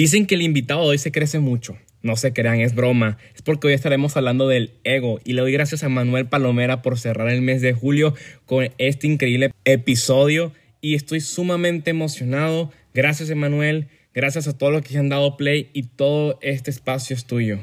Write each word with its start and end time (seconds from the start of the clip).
Dicen 0.00 0.26
que 0.26 0.34
el 0.34 0.40
invitado 0.40 0.80
hoy 0.80 0.96
se 0.96 1.12
crece 1.12 1.40
mucho. 1.40 1.76
No 2.00 2.16
se 2.16 2.32
crean, 2.32 2.58
es 2.60 2.74
broma. 2.74 3.18
Es 3.34 3.42
porque 3.42 3.66
hoy 3.66 3.74
estaremos 3.74 4.16
hablando 4.16 4.48
del 4.48 4.80
ego 4.82 5.20
y 5.24 5.34
le 5.34 5.42
doy 5.42 5.52
gracias 5.52 5.82
a 5.82 5.90
Manuel 5.90 6.26
Palomera 6.26 6.80
por 6.80 6.98
cerrar 6.98 7.28
el 7.28 7.42
mes 7.42 7.60
de 7.60 7.74
julio 7.74 8.14
con 8.46 8.70
este 8.78 9.06
increíble 9.06 9.52
episodio 9.66 10.54
y 10.80 10.94
estoy 10.94 11.20
sumamente 11.20 11.90
emocionado. 11.90 12.72
Gracias 12.94 13.28
Emanuel, 13.28 13.90
gracias 14.14 14.48
a 14.48 14.56
todos 14.56 14.72
los 14.72 14.80
que 14.80 14.96
han 14.96 15.10
dado 15.10 15.36
play 15.36 15.68
y 15.74 15.82
todo 15.82 16.38
este 16.40 16.70
espacio 16.70 17.14
es 17.14 17.26
tuyo. 17.26 17.58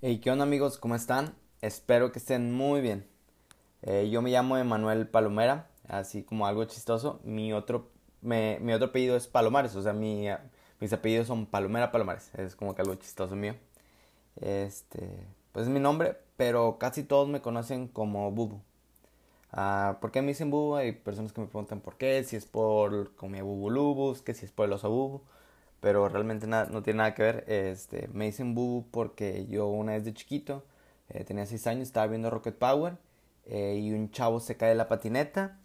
Hey, 0.00 0.18
¿qué 0.22 0.30
onda 0.30 0.44
amigos? 0.44 0.78
¿Cómo 0.78 0.94
están? 0.94 1.34
Espero 1.60 2.10
que 2.10 2.20
estén 2.20 2.52
muy 2.52 2.80
bien. 2.80 3.04
Eh, 3.82 4.08
yo 4.10 4.22
me 4.22 4.30
llamo 4.30 4.56
Emanuel 4.56 5.06
Palomera, 5.06 5.68
así 5.88 6.22
como 6.22 6.46
algo 6.46 6.64
chistoso. 6.64 7.20
Mi 7.22 7.52
otro, 7.52 7.90
mi 8.22 8.72
otro 8.72 8.86
apellido 8.86 9.14
es 9.14 9.26
Palomares, 9.26 9.76
o 9.76 9.82
sea, 9.82 9.92
mi, 9.92 10.30
mis 10.80 10.92
apellidos 10.92 11.26
son 11.26 11.46
Palomera 11.46 11.92
Palomares. 11.92 12.30
Es 12.34 12.56
como 12.56 12.74
que 12.74 12.82
algo 12.82 12.94
chistoso 12.96 13.36
mío. 13.36 13.54
Este, 14.40 15.08
pues 15.52 15.66
es 15.66 15.72
mi 15.72 15.80
nombre, 15.80 16.16
pero 16.36 16.78
casi 16.78 17.02
todos 17.02 17.28
me 17.28 17.40
conocen 17.40 17.88
como 17.88 18.30
Bubu. 18.32 18.60
Ah, 19.52 19.98
¿Por 20.00 20.12
qué 20.12 20.22
me 20.22 20.28
dicen 20.28 20.50
Bubu? 20.50 20.76
Hay 20.76 20.92
personas 20.92 21.32
que 21.32 21.40
me 21.40 21.46
preguntan 21.46 21.80
por 21.80 21.96
qué, 21.96 22.22
si 22.24 22.36
es 22.36 22.46
por 22.46 23.14
comía 23.16 23.42
Bubu 23.42 23.70
Lubus, 23.70 24.22
que 24.22 24.34
si 24.34 24.44
es 24.44 24.52
por 24.52 24.66
el 24.66 24.72
oso 24.72 24.90
Bubu. 24.90 25.22
Pero 25.80 26.08
realmente 26.08 26.46
nada, 26.46 26.66
no 26.70 26.82
tiene 26.82 26.98
nada 26.98 27.14
que 27.14 27.22
ver. 27.22 27.44
Este, 27.48 28.08
me 28.12 28.26
dicen 28.26 28.54
Bubu 28.54 28.86
porque 28.90 29.46
yo 29.46 29.68
una 29.68 29.92
vez 29.92 30.04
de 30.04 30.14
chiquito, 30.14 30.64
eh, 31.08 31.24
tenía 31.24 31.46
6 31.46 31.66
años, 31.68 31.82
estaba 31.88 32.06
viendo 32.08 32.30
Rocket 32.30 32.56
Power 32.56 32.96
eh, 33.46 33.78
y 33.80 33.92
un 33.92 34.10
chavo 34.10 34.40
se 34.40 34.56
cae 34.56 34.70
de 34.70 34.74
la 34.74 34.88
patineta 34.88 35.58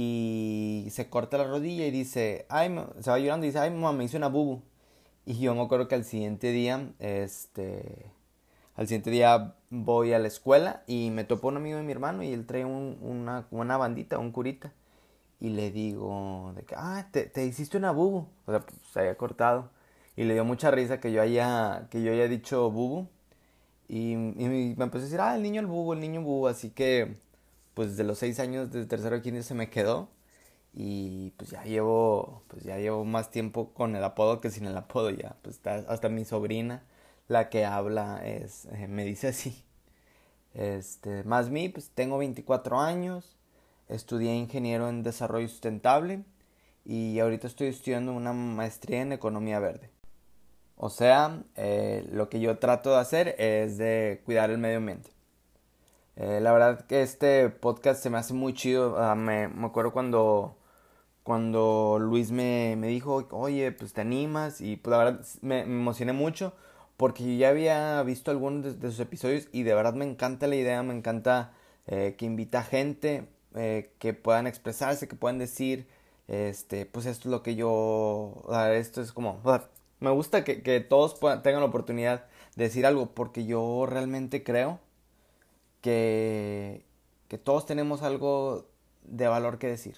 y 0.00 0.86
se 0.92 1.10
corta 1.10 1.38
la 1.38 1.44
rodilla 1.48 1.84
y 1.84 1.90
dice, 1.90 2.46
ay, 2.50 2.72
se 3.00 3.10
va 3.10 3.18
llorando 3.18 3.44
y 3.46 3.48
dice, 3.48 3.58
ay, 3.58 3.70
mamá, 3.70 3.92
me 3.92 4.04
hizo 4.04 4.16
una 4.16 4.28
bubu. 4.28 4.62
Y 5.26 5.40
yo 5.40 5.56
me 5.56 5.62
acuerdo 5.62 5.88
que 5.88 5.96
al 5.96 6.04
siguiente 6.04 6.52
día, 6.52 6.92
este, 7.00 8.06
al 8.76 8.86
siguiente 8.86 9.10
día 9.10 9.56
voy 9.70 10.12
a 10.12 10.20
la 10.20 10.28
escuela 10.28 10.84
y 10.86 11.10
me 11.10 11.24
topo 11.24 11.48
un 11.48 11.56
amigo 11.56 11.78
de 11.78 11.82
mi 11.82 11.90
hermano 11.90 12.22
y 12.22 12.32
él 12.32 12.46
trae 12.46 12.64
una, 12.64 13.48
una 13.50 13.76
bandita, 13.76 14.18
un 14.20 14.30
curita. 14.30 14.72
Y 15.40 15.48
le 15.50 15.72
digo, 15.72 16.52
de 16.54 16.62
que, 16.62 16.76
ah, 16.76 17.08
te, 17.10 17.24
te 17.24 17.44
hiciste 17.44 17.76
una 17.76 17.90
bubu. 17.90 18.28
O 18.46 18.52
sea, 18.52 18.60
pues, 18.60 18.76
se 18.92 19.00
había 19.00 19.16
cortado. 19.16 19.70
Y 20.16 20.24
le 20.24 20.34
dio 20.34 20.44
mucha 20.44 20.70
risa 20.70 21.00
que 21.00 21.10
yo 21.10 21.22
haya, 21.22 21.88
que 21.90 22.02
yo 22.02 22.12
haya 22.12 22.28
dicho 22.28 22.70
bubu. 22.70 23.08
Y, 23.88 24.12
y 24.12 24.74
me 24.76 24.84
empezó 24.84 24.98
a 24.98 25.02
decir, 25.06 25.20
ah, 25.20 25.34
el 25.36 25.42
niño 25.42 25.60
el 25.60 25.66
bubu, 25.66 25.94
el 25.94 26.00
niño 26.00 26.22
bubu. 26.22 26.46
Así 26.48 26.70
que 26.70 27.18
pues 27.78 27.96
de 27.96 28.02
los 28.02 28.18
seis 28.18 28.40
años 28.40 28.72
de 28.72 28.86
tercero 28.86 29.14
a 29.14 29.22
quinto 29.22 29.40
se 29.44 29.54
me 29.54 29.70
quedó. 29.70 30.08
Y 30.74 31.30
pues 31.36 31.50
ya 31.50 31.62
llevo 31.62 32.42
pues 32.48 32.64
ya 32.64 32.76
llevo 32.78 33.04
más 33.04 33.30
tiempo 33.30 33.72
con 33.72 33.94
el 33.94 34.02
apodo 34.02 34.40
que 34.40 34.50
sin 34.50 34.66
el 34.66 34.76
apodo. 34.76 35.10
Ya 35.10 35.36
pues 35.42 35.60
hasta 35.64 36.08
mi 36.08 36.24
sobrina 36.24 36.82
la 37.28 37.50
que 37.50 37.64
habla 37.64 38.26
es 38.26 38.66
eh, 38.72 38.88
me 38.88 39.04
dice 39.04 39.28
así. 39.28 39.62
Este 40.54 41.22
más 41.22 41.50
mí 41.50 41.68
pues 41.68 41.90
tengo 41.90 42.18
24 42.18 42.80
años 42.80 43.36
estudié 43.88 44.34
ingeniero 44.34 44.88
en 44.88 45.04
desarrollo 45.04 45.46
sustentable 45.46 46.24
y 46.84 47.20
ahorita 47.20 47.46
estoy 47.46 47.68
estudiando 47.68 48.12
una 48.12 48.32
maestría 48.32 49.02
en 49.02 49.12
economía 49.12 49.60
verde. 49.60 49.88
O 50.76 50.90
sea 50.90 51.44
eh, 51.54 52.04
lo 52.10 52.28
que 52.28 52.40
yo 52.40 52.58
trato 52.58 52.90
de 52.90 52.96
hacer 52.98 53.36
es 53.38 53.78
de 53.78 54.20
cuidar 54.24 54.50
el 54.50 54.58
medio 54.58 54.78
ambiente 54.78 55.17
eh, 56.20 56.40
la 56.40 56.50
verdad 56.52 56.84
que 56.86 57.02
este 57.02 57.48
podcast 57.48 58.02
se 58.02 58.10
me 58.10 58.18
hace 58.18 58.34
muy 58.34 58.52
chido. 58.52 58.98
Ah, 58.98 59.14
me, 59.14 59.46
me, 59.48 59.66
acuerdo 59.66 59.92
cuando, 59.92 60.56
cuando 61.22 61.98
Luis 62.00 62.32
me, 62.32 62.74
me, 62.76 62.88
dijo, 62.88 63.28
oye, 63.30 63.72
pues 63.72 63.92
te 63.92 64.00
animas. 64.00 64.60
Y 64.60 64.76
pues 64.76 64.90
la 64.92 64.98
verdad 64.98 65.26
me, 65.42 65.60
emocioné 65.60 66.12
mucho 66.12 66.54
porque 66.96 67.36
ya 67.36 67.50
había 67.50 68.02
visto 68.02 68.30
algunos 68.32 68.80
de, 68.80 68.90
sus 68.90 69.00
episodios 69.00 69.48
y 69.52 69.62
de 69.62 69.74
verdad 69.74 69.94
me 69.94 70.04
encanta 70.04 70.48
la 70.48 70.56
idea, 70.56 70.82
me 70.82 70.94
encanta 70.94 71.52
eh, 71.86 72.16
que 72.18 72.26
invita 72.26 72.64
gente, 72.64 73.28
eh, 73.54 73.92
que 74.00 74.14
puedan 74.14 74.46
expresarse, 74.48 75.08
que 75.08 75.16
puedan 75.16 75.38
decir, 75.38 75.88
este, 76.28 76.86
pues 76.86 77.06
esto 77.06 77.28
es 77.28 77.32
lo 77.32 77.42
que 77.44 77.54
yo, 77.56 78.44
esto 78.72 79.02
es 79.02 79.12
como, 79.12 79.40
me 80.00 80.10
gusta 80.10 80.44
que, 80.44 80.62
que 80.62 80.80
todos 80.80 81.14
puedan, 81.14 81.42
tengan 81.42 81.60
la 81.60 81.68
oportunidad 81.68 82.26
de 82.56 82.64
decir 82.64 82.86
algo 82.86 83.14
porque 83.14 83.46
yo 83.46 83.86
realmente 83.86 84.42
creo 84.42 84.80
que, 85.80 86.84
que 87.28 87.38
todos 87.38 87.66
tenemos 87.66 88.02
algo 88.02 88.66
de 89.04 89.28
valor 89.28 89.58
que 89.58 89.68
decir. 89.68 89.96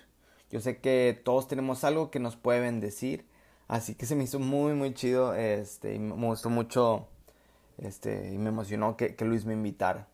Yo 0.50 0.60
sé 0.60 0.78
que 0.80 1.20
todos 1.24 1.48
tenemos 1.48 1.84
algo 1.84 2.10
que 2.10 2.20
nos 2.20 2.36
puede 2.36 2.60
bendecir. 2.60 3.26
Así 3.68 3.94
que 3.94 4.06
se 4.06 4.16
me 4.16 4.24
hizo 4.24 4.40
muy, 4.40 4.74
muy 4.74 4.94
chido. 4.94 5.34
Este, 5.34 5.94
y 5.94 5.98
me 5.98 6.26
gustó 6.26 6.50
mucho. 6.50 7.08
Este, 7.78 8.32
y 8.34 8.38
me 8.38 8.50
emocionó 8.50 8.96
que, 8.96 9.14
que 9.16 9.24
Luis 9.24 9.44
me 9.44 9.54
invitara. 9.54 10.08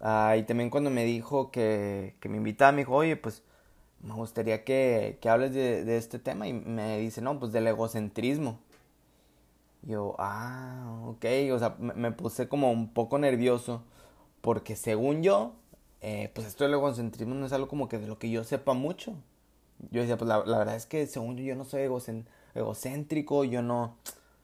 Ah, 0.00 0.36
y 0.36 0.44
también 0.44 0.70
cuando 0.70 0.90
me 0.90 1.04
dijo 1.04 1.50
que, 1.50 2.16
que 2.20 2.28
me 2.28 2.38
invitaba, 2.38 2.72
me 2.72 2.78
dijo, 2.78 2.94
oye, 2.96 3.16
pues 3.16 3.44
me 4.00 4.14
gustaría 4.14 4.64
que, 4.64 5.18
que 5.20 5.28
hables 5.28 5.54
de, 5.54 5.84
de, 5.84 5.96
este 5.98 6.18
tema. 6.18 6.48
Y 6.48 6.54
me 6.54 6.98
dice, 6.98 7.20
no, 7.22 7.38
pues 7.38 7.52
del 7.52 7.66
egocentrismo. 7.68 8.58
yo, 9.82 10.14
ah, 10.18 11.02
ok. 11.06 11.24
O 11.52 11.58
sea, 11.58 11.76
me, 11.78 11.94
me 11.94 12.12
puse 12.12 12.48
como 12.48 12.70
un 12.72 12.92
poco 12.92 13.18
nervioso 13.18 13.84
porque 14.42 14.76
según 14.76 15.22
yo, 15.22 15.54
eh, 16.02 16.30
pues 16.34 16.46
esto 16.46 16.64
del 16.64 16.74
egocentrismo 16.74 17.34
no 17.34 17.46
es 17.46 17.52
algo 17.52 17.68
como 17.68 17.88
que 17.88 17.98
de 17.98 18.08
lo 18.08 18.18
que 18.18 18.30
yo 18.30 18.44
sepa 18.44 18.74
mucho. 18.74 19.14
Yo 19.90 20.02
decía, 20.02 20.18
pues 20.18 20.28
la, 20.28 20.40
verdad 20.40 20.76
es 20.76 20.84
que 20.86 21.06
según 21.06 21.36
yo, 21.36 21.44
yo 21.44 21.56
no 21.56 21.64
soy 21.64 21.88
egocéntrico, 22.54 23.44
yo 23.44 23.62
no... 23.62 23.96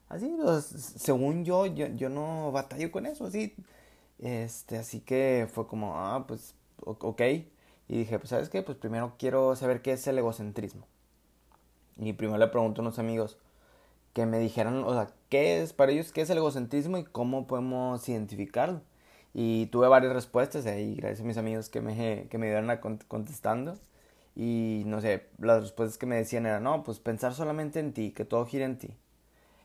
Así, 0.07 0.35
según 0.97 1.45
yo, 1.45 1.67
yo, 1.67 1.87
yo 1.87 2.09
no 2.09 2.51
batallo 2.51 2.91
con 2.91 3.05
eso, 3.05 3.25
así. 3.25 3.53
Este, 4.17 4.77
así 4.77 5.01
que 5.01 5.47
fue 5.51 5.67
como, 5.67 5.97
ah, 5.97 6.25
pues, 6.27 6.55
ok. 6.83 7.21
Y 7.87 7.97
dije, 7.99 8.19
pues, 8.19 8.29
¿sabes 8.29 8.49
qué? 8.49 8.63
Pues 8.63 8.77
primero 8.77 9.13
quiero 9.19 9.55
saber 9.55 9.81
qué 9.81 9.93
es 9.93 10.07
el 10.07 10.17
egocentrismo. 10.17 10.87
Y 11.97 12.13
primero 12.13 12.39
le 12.39 12.47
pregunto 12.47 12.81
a 12.81 12.83
unos 12.83 12.99
amigos 12.99 13.37
que 14.13 14.25
me 14.25 14.39
dijeran, 14.39 14.83
o 14.83 14.93
sea, 14.93 15.11
¿qué 15.29 15.61
es 15.61 15.73
para 15.73 15.91
ellos, 15.91 16.11
qué 16.11 16.21
es 16.21 16.29
el 16.29 16.37
egocentrismo 16.37 16.97
y 16.97 17.03
cómo 17.03 17.47
podemos 17.47 18.07
identificarlo? 18.07 18.81
Y 19.33 19.67
tuve 19.67 19.87
varias 19.87 20.13
respuestas 20.13 20.65
ahí, 20.65 20.95
gracias 20.95 21.21
a 21.21 21.23
mis 21.23 21.37
amigos 21.37 21.69
que 21.69 21.81
me, 21.81 22.27
que 22.29 22.37
me 22.37 22.47
ayudaron 22.47 22.69
a 22.71 22.81
contestando. 22.81 23.77
Y 24.35 24.83
no 24.85 25.01
sé, 25.01 25.27
las 25.39 25.61
respuestas 25.61 25.97
que 25.97 26.05
me 26.05 26.15
decían 26.15 26.45
eran, 26.45 26.63
no, 26.63 26.83
pues 26.83 26.99
pensar 26.99 27.33
solamente 27.33 27.79
en 27.79 27.93
ti, 27.93 28.11
que 28.11 28.25
todo 28.25 28.45
gire 28.45 28.65
en 28.65 28.77
ti. 28.77 28.89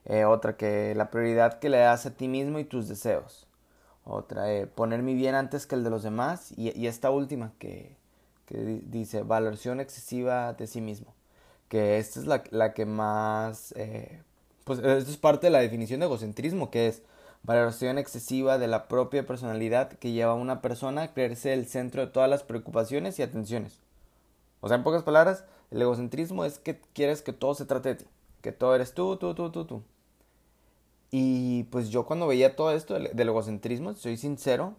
Eh, 0.07 0.25
otra, 0.25 0.57
que 0.57 0.95
la 0.95 1.11
prioridad 1.11 1.59
que 1.61 1.71
le 1.71 1.79
das 1.79 2.07
a 2.07 2.15
ti 2.17 2.29
mismo 2.29 2.59
y 2.59 2.65
tus 2.65 2.89
deseos. 2.89 3.47
Otra, 4.05 4.53
eh, 4.53 4.67
poner 4.67 5.03
mi 5.03 5.15
bien 5.15 5.35
antes 5.35 5.67
que 5.67 5.77
el 5.77 5.85
de 5.85 5.91
los 5.91 6.03
demás. 6.03 6.53
Y, 6.57 6.79
y 6.79 6.87
esta 6.89 7.11
última, 7.11 7.53
que, 7.59 7.97
que, 8.47 8.57
dice 8.87 9.23
valoración 9.23 9.81
excesiva 9.81 10.53
de 10.55 10.67
sí 10.67 10.81
mismo. 10.81 11.15
Que 11.69 11.99
esta 11.99 12.21
es 12.21 12.27
la, 12.27 12.45
la 12.51 12.75
que 12.75 12.87
más... 12.87 13.73
Eh, 13.77 14.23
pues 14.65 14.79
esto 14.81 15.11
es 15.11 15.17
parte 15.19 15.47
de 15.49 15.51
la 15.51 15.61
definición 15.61 16.01
de 16.01 16.07
egocentrismo, 16.07 16.71
que 16.71 16.89
es 16.89 17.03
valoración 17.45 17.99
excesiva 17.99 18.59
de 18.59 18.67
la 18.67 18.89
propia 18.89 19.27
personalidad 19.27 19.93
que 19.93 20.13
lleva 20.13 20.33
a 20.33 20.37
una 20.37 20.63
persona 20.63 21.03
a 21.03 21.13
creerse 21.13 21.53
el 21.53 21.67
centro 21.67 22.05
de 22.05 22.11
todas 22.11 22.29
las 22.29 22.43
preocupaciones 22.43 23.19
y 23.19 23.23
atenciones. 23.23 23.81
O 24.61 24.69
sea, 24.69 24.79
en 24.79 24.83
pocas 24.83 25.03
palabras, 25.03 25.45
el 25.71 25.83
egocentrismo 25.83 26.45
es 26.47 26.59
que 26.59 26.81
quieres 26.95 27.21
que 27.21 27.35
todo 27.35 27.55
se 27.55 27.67
trate 27.67 27.91
de 27.91 27.95
ti, 27.97 28.07
que 28.41 28.53
todo 28.53 28.75
eres 28.75 28.95
tú, 28.95 29.17
tú, 29.19 29.35
tú, 29.35 29.51
tú, 29.51 29.67
tú. 29.67 29.83
Y 31.11 31.65
pues 31.65 31.91
yo 31.91 32.07
cuando 32.07 32.27
veía 32.27 32.57
todo 32.57 32.73
esto 32.73 32.95
del, 32.95 33.29
egocentrismo, 33.29 33.93
soy 33.93 34.17
sincero, 34.17 34.75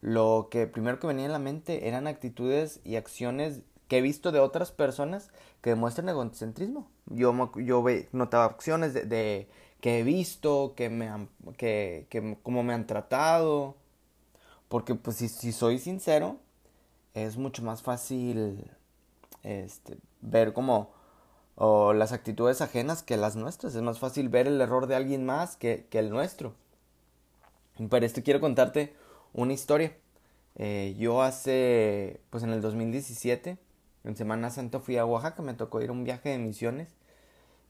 lo 0.00 0.48
que 0.50 0.66
primero 0.66 0.98
que 0.98 1.06
venía 1.06 1.26
en 1.26 1.32
la 1.32 1.38
mente 1.38 1.88
eran 1.88 2.08
actitudes 2.08 2.80
y 2.84 2.96
acciones 2.96 3.60
que 3.86 3.98
he 3.98 4.02
visto 4.02 4.32
de 4.32 4.40
otras 4.40 4.72
personas 4.72 5.30
que 5.62 5.70
demuestran 5.70 6.08
egocentrismo. 6.08 6.90
Yo, 7.06 7.52
yo 7.56 7.84
notaba 8.12 8.44
acciones 8.44 8.92
de 8.92 9.48
que 9.80 10.00
he 10.00 10.02
visto, 10.02 10.74
que 10.76 10.90
me 10.90 11.08
han, 11.08 11.28
que, 11.56 12.06
que 12.10 12.36
cómo 12.42 12.62
me 12.62 12.74
han 12.74 12.86
tratado. 12.86 13.76
Porque 14.68 14.94
pues 14.94 15.16
si, 15.16 15.28
si 15.28 15.52
soy 15.52 15.78
sincero, 15.78 16.38
es 17.14 17.36
mucho 17.36 17.62
más 17.62 17.82
fácil 17.82 18.70
este, 19.42 19.98
ver 20.20 20.52
como 20.52 20.90
o 21.60 21.92
las 21.92 22.12
actitudes 22.12 22.60
ajenas 22.60 23.02
que 23.02 23.16
las 23.16 23.34
nuestras. 23.36 23.74
Es 23.74 23.82
más 23.82 23.98
fácil 23.98 24.28
ver 24.28 24.46
el 24.46 24.60
error 24.60 24.86
de 24.86 24.94
alguien 24.94 25.26
más 25.26 25.56
que, 25.56 25.86
que 25.90 25.98
el 25.98 26.10
nuestro. 26.10 26.54
Para 27.90 28.06
esto 28.06 28.22
quiero 28.22 28.40
contarte 28.40 28.94
una 29.32 29.52
historia. 29.52 29.96
Eh, 30.56 30.94
yo 30.98 31.22
hace, 31.22 32.20
pues 32.30 32.44
en 32.44 32.50
el 32.50 32.60
2017, 32.60 33.58
en 34.04 34.16
Semana 34.16 34.50
Santa 34.50 34.80
fui 34.80 34.96
a 34.96 35.04
Oaxaca, 35.04 35.42
me 35.42 35.54
tocó 35.54 35.80
ir 35.80 35.90
a 35.90 35.92
un 35.92 36.04
viaje 36.04 36.30
de 36.30 36.38
misiones 36.38 36.88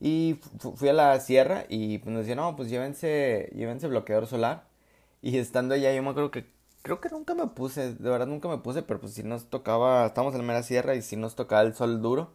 y 0.00 0.40
fui 0.76 0.88
a 0.88 0.92
la 0.92 1.18
sierra 1.20 1.64
y 1.68 1.98
pues 1.98 2.12
nos 2.12 2.20
decían, 2.20 2.38
no, 2.38 2.54
pues 2.56 2.70
llévense, 2.70 3.50
llévense 3.54 3.88
bloqueador 3.88 4.26
solar. 4.26 4.66
Y 5.20 5.38
estando 5.38 5.74
allá 5.74 5.92
yo 5.92 6.00
me 6.00 6.10
acuerdo 6.10 6.30
que, 6.30 6.46
creo 6.82 7.00
que 7.00 7.08
nunca 7.08 7.34
me 7.34 7.48
puse, 7.48 7.94
de 7.94 8.08
verdad 8.10 8.28
nunca 8.28 8.48
me 8.48 8.58
puse, 8.58 8.82
pero 8.82 9.00
pues 9.00 9.14
si 9.14 9.24
nos 9.24 9.50
tocaba, 9.50 10.06
estábamos 10.06 10.34
en 10.34 10.42
la 10.42 10.46
mera 10.46 10.62
sierra 10.62 10.94
y 10.94 11.02
si 11.02 11.16
nos 11.16 11.34
tocaba 11.34 11.62
el 11.62 11.74
sol 11.74 12.00
duro, 12.02 12.30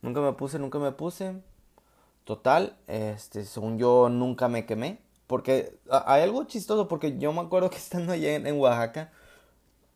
nunca 0.00 0.22
me 0.22 0.32
puse, 0.32 0.58
nunca 0.58 0.78
me 0.78 0.92
puse. 0.92 1.34
Total, 2.24 2.78
este, 2.86 3.44
según 3.44 3.78
yo 3.78 4.08
nunca 4.08 4.48
me 4.48 4.64
quemé. 4.66 5.00
Porque 5.26 5.78
hay 5.90 6.22
algo 6.22 6.44
chistoso, 6.44 6.88
porque 6.88 7.18
yo 7.18 7.32
me 7.32 7.40
acuerdo 7.40 7.70
que 7.70 7.76
estando 7.76 8.12
allá 8.12 8.34
en, 8.34 8.58
Oaxaca, 8.58 9.12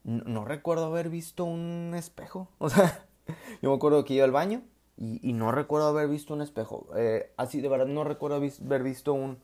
no, 0.05 0.45
recuerdo 0.45 0.87
haber 0.87 1.09
visto 1.11 1.45
un 1.45 1.95
espejo. 1.97 2.49
O 2.59 2.69
sea, 2.71 3.07
yo 3.63 3.71
me 3.71 3.77
acuerdo 3.77 4.05
que 4.05 4.15
iba 4.15 4.25
al 4.25 4.33
baño 4.33 4.63
y, 4.99 5.33
no 5.35 5.53
recuerdo 5.53 5.89
haber 5.89 6.09
visto 6.09 6.33
un 6.33 6.41
espejo. 6.41 6.89
Eh, 6.97 7.31
así, 7.37 7.61
de 7.61 7.69
verdad, 7.69 7.87
no 7.87 8.03
recuerdo 8.05 8.37
haber 8.37 8.83
visto 8.83 9.13
un, 9.13 9.39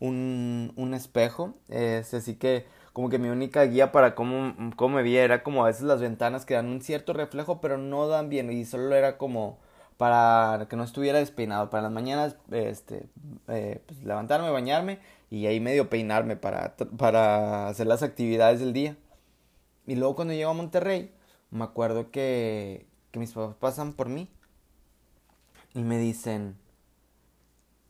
un, 0.00 0.72
un 0.76 0.94
espejo. 0.94 1.54
Es 1.68 2.12
así 2.12 2.36
que 2.36 2.66
como 2.92 3.08
que 3.08 3.18
mi 3.18 3.28
única 3.30 3.62
guía 3.64 3.90
para 3.90 4.14
cómo, 4.14 4.54
cómo 4.76 4.96
me 4.96 5.02
veía 5.02 5.24
era 5.24 5.42
como 5.42 5.64
a 5.64 5.68
veces 5.68 5.82
las 5.84 6.00
ventanas 6.00 6.44
que 6.44 6.54
dan 6.54 6.66
un 6.66 6.82
cierto 6.82 7.14
reflejo, 7.14 7.60
pero 7.60 7.78
no 7.78 8.06
dan 8.06 8.28
bien. 8.28 8.52
Y 8.52 8.66
solo 8.66 8.94
era 8.94 9.16
como 9.16 9.58
para 9.96 10.66
que 10.68 10.76
no 10.76 10.84
estuviera 10.84 11.18
despeinado. 11.18 11.70
Para 11.70 11.84
las 11.84 11.92
mañanas, 11.92 12.36
este, 12.50 13.06
eh, 13.48 13.82
pues 13.86 14.02
levantarme, 14.04 14.50
bañarme 14.50 14.98
y 15.30 15.46
ahí 15.46 15.58
medio 15.60 15.88
peinarme 15.88 16.36
para, 16.36 16.76
para 16.98 17.68
hacer 17.68 17.86
las 17.86 18.02
actividades 18.02 18.60
del 18.60 18.74
día. 18.74 18.96
Y 19.86 19.96
luego 19.96 20.16
cuando 20.16 20.34
llego 20.34 20.50
a 20.50 20.54
Monterrey, 20.54 21.12
me 21.50 21.64
acuerdo 21.64 22.10
que, 22.10 22.86
que 23.10 23.18
mis 23.18 23.32
papás 23.32 23.56
pasan 23.58 23.94
por 23.94 24.10
mí 24.10 24.28
y 25.78 25.84
me 25.84 25.96
dicen, 25.96 26.56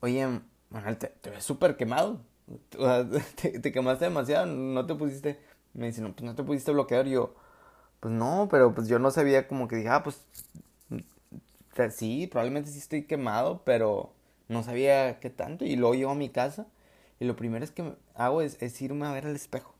oye, 0.01 0.43
Manuel, 0.69 0.99
te, 0.99 1.31
ves 1.31 1.43
súper 1.43 1.79
quemado. 1.79 2.21
te, 3.37 3.61
te, 3.61 3.73
quemaste 3.73 4.05
demasiado, 4.05 4.45
no 4.45 4.85
te 4.85 4.95
pusiste, 4.95 5.39
me 5.73 5.87
dicen, 5.87 6.05
no, 6.05 6.13
pues 6.13 6.23
no 6.23 6.35
te 6.35 6.43
pusiste 6.43 6.71
bloqueador. 6.71 7.07
Y 7.07 7.13
yo, 7.13 7.35
pues 8.01 8.13
no, 8.13 8.47
pero 8.51 8.75
pues 8.75 8.89
yo 8.89 8.99
no 8.99 9.11
sabía 9.11 9.49
como 9.49 9.69
que 9.69 9.77
dije, 9.77 9.89
ah, 9.89 10.03
pues 10.03 10.23
sí, 11.91 12.27
probablemente 12.27 12.71
sí 12.71 12.79
estoy 12.79 13.05
quemado, 13.05 13.63
pero 13.65 14.13
no 14.49 14.63
sabía 14.63 15.19
qué 15.19 15.31
tanto. 15.31 15.65
Y 15.65 15.77
luego 15.77 15.95
llego 15.95 16.11
a 16.11 16.15
mi 16.15 16.29
casa 16.29 16.67
y 17.21 17.25
lo 17.25 17.37
primero 17.37 17.65
es 17.65 17.71
que 17.71 17.95
hago 18.15 18.43
es, 18.43 18.83
irme 18.83 19.07
a 19.07 19.13
ver 19.13 19.25
al 19.25 19.35
espejo. 19.35 19.75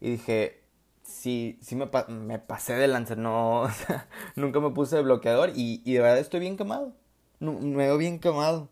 Y 0.00 0.12
dije, 0.12 0.62
sí, 1.06 1.58
me, 1.72 1.88
me 2.08 2.38
pasé 2.38 2.74
de 2.74 2.88
lanza, 2.88 3.16
no, 3.16 3.68
nunca 4.36 4.60
me 4.60 4.70
puse 4.70 4.96
de 4.96 5.02
bloqueador 5.02 5.50
y, 5.54 5.82
y, 5.84 5.94
de 5.94 6.00
verdad 6.00 6.18
estoy 6.18 6.40
bien 6.40 6.56
quemado. 6.56 6.92
me 7.40 7.76
veo 7.76 7.98
bien 7.98 8.18
quemado. 8.20 8.68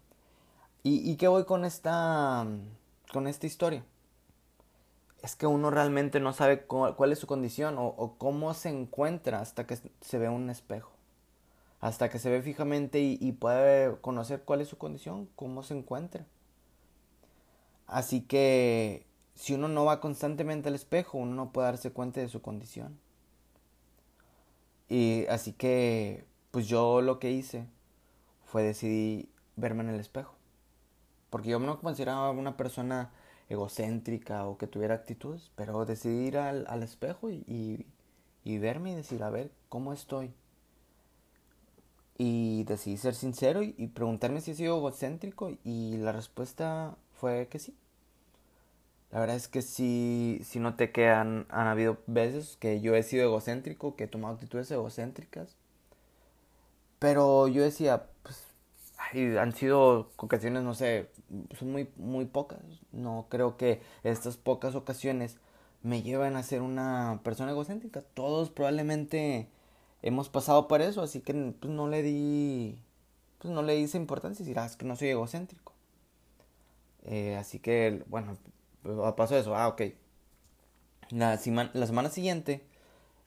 ¿Y, 0.82 1.10
¿Y 1.10 1.16
qué 1.16 1.28
voy 1.28 1.44
con 1.44 1.64
esta, 1.64 2.46
con 3.12 3.26
esta 3.26 3.46
historia? 3.46 3.84
Es 5.22 5.36
que 5.36 5.46
uno 5.46 5.70
realmente 5.70 6.20
no 6.20 6.32
sabe 6.32 6.64
cuál, 6.66 7.12
es 7.12 7.18
su 7.18 7.26
condición 7.26 7.78
o, 7.78 7.86
o 7.86 8.18
cómo 8.18 8.52
se 8.54 8.68
encuentra 8.68 9.40
hasta 9.40 9.66
que 9.66 9.78
se 10.00 10.18
ve 10.18 10.28
un 10.28 10.50
espejo 10.50 10.94
hasta 11.84 12.08
que 12.08 12.18
se 12.18 12.30
ve 12.30 12.40
fijamente 12.40 12.98
y, 12.98 13.32
puede 13.32 13.94
conocer 14.00 14.40
cuál 14.42 14.62
es 14.62 14.68
su 14.68 14.78
condición, 14.78 15.28
cómo 15.36 15.62
se 15.62 15.76
encuentra. 15.76 16.24
Así 17.86 18.22
que 18.22 19.04
si 19.34 19.54
uno 19.54 19.68
no 19.68 19.84
va 19.84 20.00
constantemente 20.00 20.68
al 20.68 20.74
espejo, 20.74 21.18
uno 21.18 21.34
no 21.34 21.52
puede 21.52 21.66
darse 21.68 21.90
cuenta 21.90 22.20
de 22.20 22.28
su 22.28 22.42
condición. 22.42 22.98
Y 24.88 25.26
así 25.26 25.52
que, 25.52 26.24
pues 26.50 26.68
yo 26.68 27.00
lo 27.02 27.18
que 27.18 27.30
hice 27.30 27.66
fue 28.44 28.62
decidir 28.62 29.28
verme 29.56 29.82
en 29.82 29.90
el 29.90 30.00
espejo. 30.00 30.34
Porque 31.30 31.50
yo 31.50 31.58
no 31.58 31.80
consideraba 31.80 32.30
una 32.30 32.56
persona 32.56 33.10
egocéntrica 33.48 34.46
o 34.46 34.56
que 34.56 34.66
tuviera 34.66 34.94
actitudes, 34.94 35.50
pero 35.56 35.84
decidí 35.84 36.26
ir 36.28 36.38
al, 36.38 36.82
espejo 36.82 37.30
y, 37.30 37.86
y 38.44 38.58
verme 38.58 38.92
y 38.92 38.94
decir, 38.94 39.22
a 39.22 39.30
ver, 39.30 39.50
¿cómo 39.68 39.92
estoy? 39.92 40.32
Y 42.16 42.64
decidí 42.64 42.96
ser 42.96 43.14
sincero 43.14 43.62
y, 43.62 43.72
preguntarme 43.88 44.40
si 44.40 44.52
he 44.52 44.54
sido 44.54 44.76
egocéntrico 44.76 45.50
y 45.64 45.96
la 45.96 46.12
respuesta 46.12 46.96
fue 47.12 47.48
que 47.48 47.58
sí. 47.58 47.74
La 49.14 49.20
verdad 49.20 49.36
es 49.36 49.46
que 49.46 49.62
sí, 49.62 50.40
sí 50.42 50.58
noté 50.58 50.90
que 50.90 51.08
han, 51.08 51.46
han 51.48 51.68
habido 51.68 51.98
veces 52.08 52.56
que 52.58 52.80
yo 52.80 52.96
he 52.96 53.02
sido 53.04 53.22
egocéntrico, 53.22 53.94
que 53.94 54.04
he 54.04 54.08
tomado 54.08 54.34
actitudes 54.34 54.68
egocéntricas. 54.72 55.56
Pero 56.98 57.46
yo 57.46 57.62
decía, 57.62 58.06
pues, 58.24 58.42
han 59.38 59.52
sido 59.52 60.10
ocasiones, 60.16 60.64
no 60.64 60.74
sé, 60.74 61.10
son 61.56 61.70
muy, 61.70 61.88
muy 61.94 62.24
pocas. 62.24 62.58
No 62.90 63.26
creo 63.28 63.56
que 63.56 63.80
estas 64.02 64.36
pocas 64.36 64.74
ocasiones 64.74 65.38
me 65.84 66.02
lleven 66.02 66.34
a 66.34 66.42
ser 66.42 66.60
una 66.60 67.20
persona 67.22 67.52
egocéntrica. 67.52 68.02
Todos 68.14 68.50
probablemente 68.50 69.48
hemos 70.02 70.28
pasado 70.28 70.66
por 70.66 70.82
eso, 70.82 71.02
así 71.02 71.20
que 71.20 71.34
pues, 71.60 71.72
no 71.72 71.86
le 71.88 72.02
di, 72.02 72.80
pues 73.38 73.54
no 73.54 73.62
le 73.62 73.78
hice 73.78 73.96
importancia, 73.96 74.44
decir, 74.44 74.58
ah, 74.58 74.66
es 74.66 74.74
que 74.76 74.86
no 74.86 74.96
soy 74.96 75.10
egocéntrico. 75.10 75.72
Eh, 77.04 77.36
así 77.36 77.60
que, 77.60 78.02
bueno, 78.08 78.36
pasó 79.16 79.36
eso, 79.36 79.56
ah, 79.56 79.68
ok. 79.68 79.82
La, 81.10 81.38
la 81.72 81.86
semana 81.86 82.10
siguiente, 82.10 82.64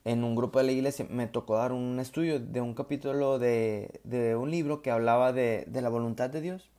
en 0.05 0.23
un 0.23 0.35
grupo 0.35 0.59
de 0.59 0.65
la 0.65 0.71
iglesia, 0.71 1.05
me 1.09 1.27
tocó 1.27 1.57
dar 1.57 1.71
un 1.71 1.99
estudio 1.99 2.39
de 2.39 2.61
un 2.61 2.73
capítulo 2.73 3.39
de, 3.39 3.99
de 4.03 4.35
un 4.35 4.51
libro 4.51 4.81
que 4.81 4.91
hablaba 4.91 5.33
de, 5.33 5.65
de 5.67 5.81
la 5.81 5.89
voluntad 5.89 6.29
de 6.29 6.41
Dios. 6.41 6.69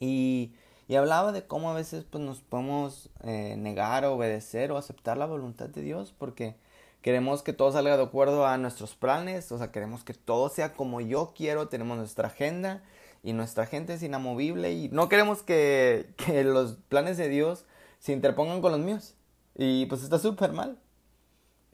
Y, 0.00 0.52
y, 0.88 0.96
hablaba 0.96 1.32
de 1.32 1.46
cómo 1.46 1.70
a 1.70 1.74
veces 1.74 2.04
pues, 2.04 2.22
nos 2.22 2.40
podemos 2.40 3.10
eh, 3.22 3.56
negar, 3.58 4.04
obedecer 4.04 4.72
o 4.72 4.76
aceptar 4.76 5.16
la 5.16 5.26
voluntad 5.26 5.68
de 5.68 5.82
Dios, 5.82 6.14
porque 6.18 6.56
Queremos 7.04 7.42
que 7.42 7.52
todo 7.52 7.70
salga 7.70 7.98
de 7.98 8.02
acuerdo 8.02 8.46
a 8.46 8.56
nuestros 8.56 8.94
planes, 8.94 9.52
o 9.52 9.58
sea, 9.58 9.70
queremos 9.70 10.04
que 10.04 10.14
todo 10.14 10.48
sea 10.48 10.72
como 10.72 11.02
yo 11.02 11.34
quiero, 11.36 11.68
tenemos 11.68 11.98
nuestra 11.98 12.28
agenda 12.28 12.82
y 13.24 13.32
nuestra 13.32 13.64
gente 13.64 13.94
es 13.94 14.02
inamovible 14.02 14.74
y 14.74 14.90
no 14.90 15.08
queremos 15.08 15.42
que, 15.42 16.14
los 16.44 16.76
planes 16.90 17.16
de 17.16 17.30
Dios 17.30 17.64
se 17.98 18.12
interpongan 18.12 18.60
con 18.60 18.70
los 18.70 18.80
míos. 18.80 19.14
Y 19.56 19.86
pues 19.86 20.02
está 20.02 20.18
súper 20.18 20.52
mal. 20.52 20.78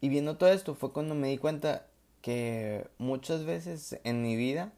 Y 0.00 0.08
viendo 0.10 0.36
todo 0.36 0.50
esto 0.50 0.76
fue 0.76 0.92
cuando 0.92 1.16
me 1.16 1.28
di 1.28 1.38
cuenta 1.38 1.86
que 2.22 2.88
muchas 2.98 3.44
veces 3.44 3.98
en 4.04 4.22
mi 4.22 4.36
vida 4.36 4.72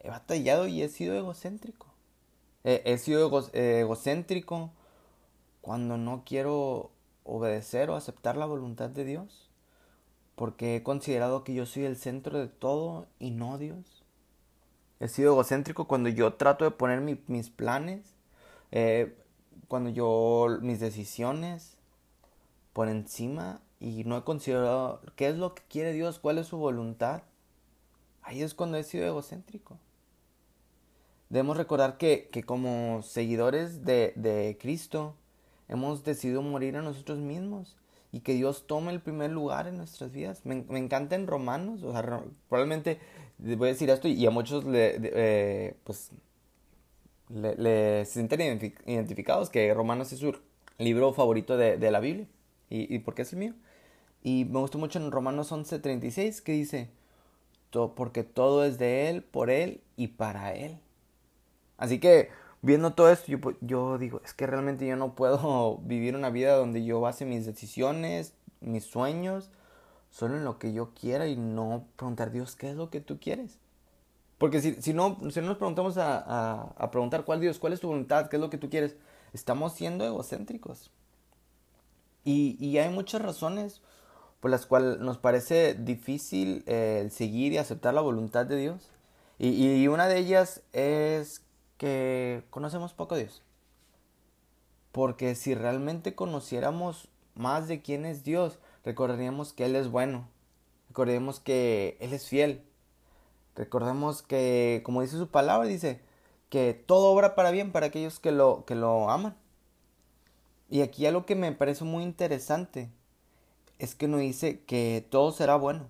he 0.00 0.08
batallado 0.08 0.66
y 0.66 0.82
he 0.82 0.88
sido 0.88 1.14
egocéntrico. 1.14 1.86
He, 2.64 2.98
sido 2.98 3.30
egocéntrico 3.52 4.72
cuando 5.60 5.96
no 5.96 6.24
quiero 6.26 6.90
obedecer 7.22 7.90
o 7.90 7.94
aceptar 7.94 8.36
la 8.36 8.44
voluntad 8.44 8.90
de 8.90 9.04
Dios, 9.04 9.48
porque 10.34 10.76
he 10.76 10.82
considerado 10.82 11.44
que 11.44 11.54
yo 11.54 11.64
soy 11.64 11.84
el 11.84 11.96
centro 11.96 12.38
de 12.38 12.48
todo 12.48 13.06
y 13.20 13.30
no 13.30 13.56
Dios. 13.56 13.99
He 15.00 15.08
sido 15.08 15.32
egocéntrico 15.32 15.88
cuando 15.88 16.10
yo 16.10 16.34
trato 16.34 16.64
de 16.64 16.70
poner 16.70 17.00
mis 17.00 17.50
planes, 17.50 18.14
eh, 18.70 19.16
cuando 19.66 19.90
yo 19.90 20.58
mis 20.60 20.78
decisiones 20.78 21.76
por 22.72 22.88
encima 22.88 23.60
y 23.80 24.04
no 24.04 24.18
he 24.18 24.24
considerado 24.24 25.00
qué 25.16 25.28
es 25.28 25.36
lo 25.36 25.54
que 25.54 25.62
quiere 25.68 25.92
Dios, 25.92 26.18
cuál 26.18 26.38
es 26.38 26.48
su 26.48 26.58
voluntad. 26.58 27.22
Ahí 28.22 28.42
es 28.42 28.52
cuando 28.52 28.76
he 28.76 28.84
sido 28.84 29.06
egocéntrico. 29.06 29.78
Debemos 31.30 31.56
recordar 31.56 31.96
que, 31.96 32.28
que 32.30 32.42
como 32.42 33.02
seguidores 33.02 33.84
de, 33.84 34.12
de 34.16 34.58
Cristo, 34.60 35.14
hemos 35.68 36.04
decidido 36.04 36.42
morir 36.42 36.76
a 36.76 36.82
nosotros 36.82 37.18
mismos 37.18 37.76
y 38.12 38.20
que 38.20 38.34
Dios 38.34 38.66
tome 38.66 38.92
el 38.92 39.00
primer 39.00 39.30
lugar 39.30 39.68
en 39.68 39.76
nuestras 39.76 40.10
vidas. 40.10 40.44
Me, 40.44 40.64
me 40.68 40.78
encanta 40.78 41.14
en 41.14 41.26
Romanos, 41.26 41.82
o 41.84 41.92
sea, 41.92 42.02
probablemente 42.48 42.98
voy 43.56 43.68
a 43.68 43.72
decir 43.72 43.90
esto 43.90 44.08
y 44.08 44.24
a 44.26 44.30
muchos 44.30 44.64
le, 44.64 44.98
eh, 45.02 45.76
pues, 45.84 46.10
le, 47.28 48.04
se 48.04 48.12
sienten 48.12 48.40
identificados 48.86 49.50
que 49.50 49.72
Romanos 49.74 50.12
es 50.12 50.18
su 50.18 50.36
libro 50.78 51.12
favorito 51.12 51.56
de, 51.56 51.76
de 51.76 51.90
la 51.90 52.00
Biblia. 52.00 52.26
¿Y, 52.68 52.94
¿Y 52.94 52.98
por 53.00 53.14
qué 53.14 53.22
es 53.22 53.32
el 53.32 53.38
mío? 53.38 53.54
Y 54.22 54.44
me 54.44 54.60
gustó 54.60 54.78
mucho 54.78 54.98
en 54.98 55.10
Romanos 55.10 55.52
11:36 55.52 56.42
que 56.42 56.52
dice, 56.52 56.90
porque 57.94 58.24
todo 58.24 58.64
es 58.64 58.78
de 58.78 59.08
Él, 59.08 59.22
por 59.22 59.50
Él 59.50 59.80
y 59.96 60.08
para 60.08 60.54
Él. 60.54 60.78
Así 61.78 61.98
que 61.98 62.30
viendo 62.62 62.92
todo 62.94 63.10
esto, 63.10 63.26
yo, 63.32 63.38
yo 63.60 63.98
digo, 63.98 64.20
es 64.24 64.34
que 64.34 64.46
realmente 64.46 64.86
yo 64.86 64.96
no 64.96 65.14
puedo 65.14 65.78
vivir 65.84 66.16
una 66.16 66.30
vida 66.30 66.56
donde 66.56 66.84
yo 66.84 67.00
base 67.00 67.24
mis 67.24 67.46
decisiones, 67.46 68.34
mis 68.60 68.84
sueños, 68.84 69.50
solo 70.10 70.36
en 70.36 70.44
lo 70.44 70.58
que 70.58 70.72
yo 70.72 70.92
quiera 70.94 71.28
y 71.28 71.36
no 71.36 71.86
preguntar, 71.96 72.30
Dios, 72.30 72.56
¿qué 72.56 72.70
es 72.70 72.76
lo 72.76 72.90
que 72.90 73.00
tú 73.00 73.18
quieres? 73.18 73.58
Porque 74.38 74.60
si, 74.60 74.74
si, 74.80 74.94
no, 74.94 75.18
si 75.30 75.40
no 75.40 75.48
nos 75.48 75.58
preguntamos 75.58 75.98
a, 75.98 76.72
a, 76.76 76.90
preguntar, 76.90 77.24
¿cuál 77.24 77.40
Dios, 77.40 77.58
cuál 77.58 77.74
es 77.74 77.80
tu 77.80 77.88
voluntad, 77.88 78.28
qué 78.28 78.36
es 78.36 78.40
lo 78.40 78.50
que 78.50 78.58
tú 78.58 78.70
quieres? 78.70 78.96
Estamos 79.32 79.74
siendo 79.74 80.04
egocéntricos. 80.04 80.90
Y, 82.24 82.56
y 82.58 82.78
hay 82.78 82.88
muchas 82.88 83.22
razones 83.22 83.82
por 84.40 84.50
las 84.50 84.64
cuales 84.64 84.98
nos 84.98 85.18
parece 85.18 85.74
difícil 85.74 86.64
eh, 86.66 87.08
seguir 87.12 87.52
y 87.52 87.58
aceptar 87.58 87.92
la 87.92 88.00
voluntad 88.00 88.46
de 88.46 88.56
Dios. 88.56 88.88
Y, 89.38 89.82
y 89.82 89.88
una 89.88 90.08
de 90.08 90.18
ellas 90.18 90.62
es 90.72 91.42
que 91.76 92.42
conocemos 92.50 92.94
poco 92.94 93.14
a 93.16 93.18
Dios. 93.18 93.42
Porque 94.90 95.34
si 95.34 95.54
realmente 95.54 96.14
conociéramos 96.14 97.08
más 97.34 97.68
de 97.68 97.82
quién 97.82 98.06
es 98.06 98.24
Dios, 98.24 98.58
recordaríamos 98.84 99.52
que 99.52 99.66
Él 99.66 99.76
es 99.76 99.88
bueno, 99.88 100.28
recordaríamos 100.88 101.40
que 101.40 101.96
Él 102.00 102.12
es 102.12 102.26
fiel, 102.26 102.64
Recordemos 103.56 104.22
que, 104.22 104.80
como 104.84 105.02
dice 105.02 105.18
su 105.18 105.28
palabra, 105.28 105.68
dice 105.68 106.00
que 106.48 106.72
todo 106.74 107.10
obra 107.12 107.34
para 107.34 107.50
bien 107.50 107.72
para 107.72 107.86
aquellos 107.86 108.18
que 108.18 108.32
lo, 108.32 108.64
que 108.64 108.74
lo 108.74 109.10
aman. 109.10 109.36
Y 110.68 110.82
aquí 110.82 111.06
algo 111.06 111.26
que 111.26 111.34
me 111.34 111.52
parece 111.52 111.84
muy 111.84 112.02
interesante 112.02 112.90
es 113.78 113.94
que 113.94 114.08
no 114.08 114.18
dice 114.18 114.60
que 114.64 115.06
todo 115.10 115.32
será 115.32 115.56
bueno, 115.56 115.88